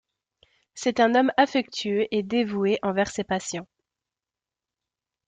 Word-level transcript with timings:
C'est 0.73 0.99
un 0.99 1.13
homme 1.13 1.31
affectueux 1.37 2.07
et 2.09 2.23
dévoué 2.23 2.79
envers 2.81 3.11
ses 3.11 3.23
patients. 3.23 3.67